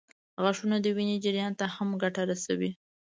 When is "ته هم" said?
1.59-1.89